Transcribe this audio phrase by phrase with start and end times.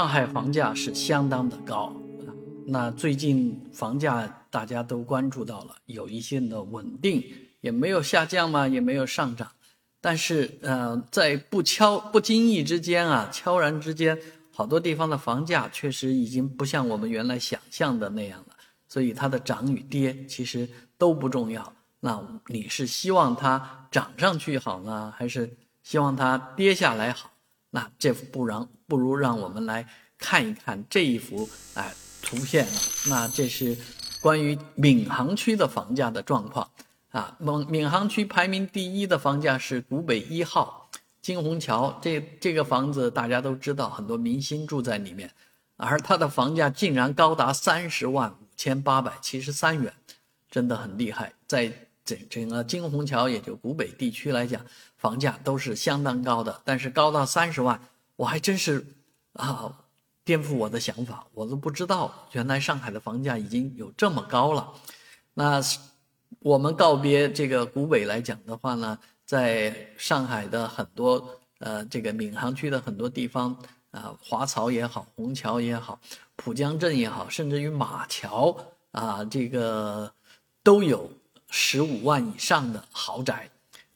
[0.00, 1.94] 上海房价是相当的高，
[2.64, 7.22] 那最近房价大家都关注到了，有一些的稳定，
[7.60, 9.52] 也没有下降嘛，也没有上涨，
[10.00, 14.18] 但是呃，在不悄不经意之间啊，悄然之间，
[14.50, 18.56] 好多地方的房价确实已经不像我们原来想象的那样了，
[18.88, 21.70] 所以它的涨与跌其实都不重要。
[22.00, 27.30] 那你是希望它涨上去好呢，还是希望它跌下来好？
[27.70, 29.86] 那这不让不如让我们来
[30.18, 31.92] 看一看这一幅哎
[32.22, 32.72] 图片啊。
[33.08, 33.76] 那这是
[34.20, 36.70] 关于闵行区的房价的状况
[37.10, 37.36] 啊。
[37.38, 40.90] 闵闵行区排名第一的房价是古北一号
[41.22, 45.30] 金虹桥，这这个房子大家都知道，很多明星住在里面，
[45.76, 49.92] 而它的房价竟然高达三十万五千八百七十三元，
[50.50, 51.34] 真的很厉害。
[51.46, 51.72] 在
[52.10, 54.64] 整整个金虹桥，也就古北地区来讲，
[54.96, 57.80] 房价都是相当高的，但是高到三十万，
[58.16, 58.84] 我还真是
[59.34, 59.72] 啊，
[60.24, 64.72] 颠覆我的想法，我都不知道原来上海的房价已经有这么高了。
[65.34, 65.60] 那
[66.40, 71.24] 我们告别这个古北来讲的话呢，在上海的很多
[71.58, 73.56] 呃这个闵行区的很多地方
[73.92, 76.00] 啊，华漕也好，虹桥也好，
[76.36, 78.56] 浦江镇也好，甚至于马桥
[78.90, 80.12] 啊，这个
[80.62, 81.08] 都有。
[81.50, 83.50] 十五万以上的豪宅，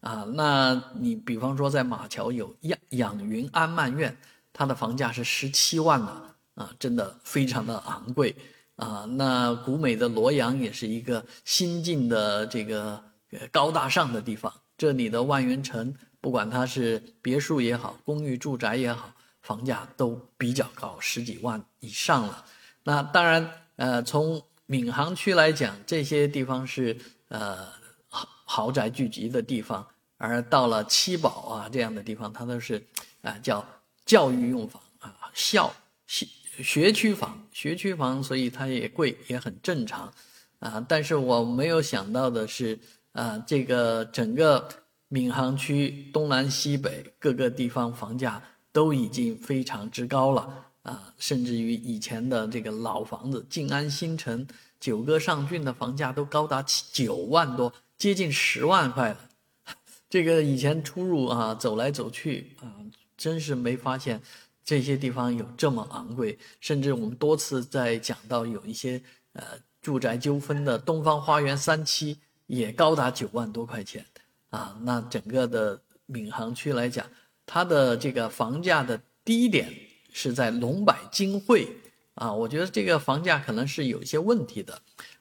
[0.00, 4.16] 啊，那你比方说在马桥有养养云安曼苑，
[4.52, 6.22] 它的房价是十七万呢，
[6.54, 8.34] 啊，真的非常的昂贵，
[8.76, 13.02] 啊，那古美的罗阳也是一个新晋的这个
[13.50, 19.12] 高大上的地方，这里的万源城，不管它是别墅也好，公寓住宅也好，
[19.42, 22.44] 房价都比较高，十几万以上了。
[22.84, 26.96] 那当然，呃，从闵行区来讲，这些地方是。
[27.30, 27.66] 呃，
[28.08, 29.86] 豪豪宅聚集的地方，
[30.18, 32.84] 而到了七宝啊这样的地方，它都是
[33.22, 33.64] 啊叫
[34.04, 35.72] 教育用房啊校
[36.06, 36.26] 学
[36.62, 40.12] 学区房学区房，所以它也贵也很正常
[40.58, 40.84] 啊。
[40.88, 42.78] 但是我没有想到的是
[43.12, 44.68] 啊，这个整个
[45.08, 54.46] 闵行区东南西北各个地方房价都已经非常之高了啊，甚至于以前的这个老房子静安新城。
[54.80, 59.28] 九歌上郡的房价都高达九万多，接近十万块了。
[60.08, 62.80] 这个以前出入啊，走来走去啊，
[63.14, 64.22] 真是没发现
[64.64, 66.38] 这些地方有这么昂贵。
[66.62, 69.02] 甚至我们多次在讲到有一些
[69.34, 69.44] 呃
[69.82, 74.02] 住宅纠纷的东方花园三期也高达九万多块钱
[74.48, 74.78] 啊。
[74.80, 77.06] 那整个的闵行区来讲，
[77.44, 79.70] 它的这个房价的低点
[80.12, 81.68] 是在龙柏金汇。
[82.14, 84.78] 啊，我觉得这个房价可能是有一些问题的，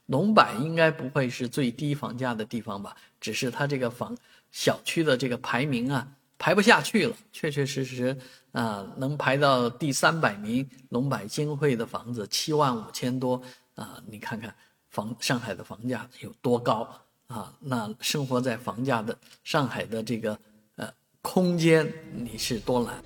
[0.08, 2.94] 龙柏应该不会是最低房价的地方吧？
[3.22, 4.18] 只是它这个房
[4.52, 6.06] 小区的这个排名啊，
[6.38, 7.16] 排不下去了。
[7.32, 8.18] 确确实实
[8.52, 13.42] 啊，能排到第三百名，龙柏金汇的房子七万五千多
[13.76, 14.54] 啊，你看看
[14.90, 16.86] 房上海的房价有多高
[17.28, 17.54] 啊？
[17.62, 20.38] 那生活在房价的上海的这个
[20.76, 20.92] 呃
[21.22, 23.02] 空间，你是多难？